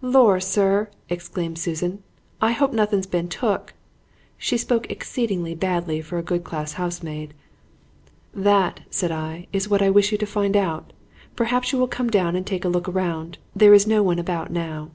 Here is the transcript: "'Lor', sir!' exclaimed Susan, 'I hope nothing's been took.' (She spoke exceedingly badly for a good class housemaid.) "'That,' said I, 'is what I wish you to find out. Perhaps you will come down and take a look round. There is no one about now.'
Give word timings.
"'Lor', 0.00 0.40
sir!' 0.40 0.88
exclaimed 1.10 1.58
Susan, 1.58 2.02
'I 2.40 2.52
hope 2.52 2.72
nothing's 2.72 3.06
been 3.06 3.28
took.' 3.28 3.74
(She 4.38 4.56
spoke 4.56 4.90
exceedingly 4.90 5.54
badly 5.54 6.00
for 6.00 6.16
a 6.16 6.22
good 6.22 6.44
class 6.44 6.72
housemaid.) 6.80 7.34
"'That,' 8.32 8.80
said 8.88 9.10
I, 9.12 9.48
'is 9.52 9.68
what 9.68 9.82
I 9.82 9.90
wish 9.90 10.10
you 10.10 10.16
to 10.16 10.24
find 10.24 10.56
out. 10.56 10.94
Perhaps 11.36 11.72
you 11.72 11.78
will 11.78 11.88
come 11.88 12.08
down 12.08 12.34
and 12.36 12.46
take 12.46 12.64
a 12.64 12.68
look 12.70 12.88
round. 12.88 13.36
There 13.54 13.74
is 13.74 13.86
no 13.86 14.02
one 14.02 14.18
about 14.18 14.50
now.' 14.50 14.92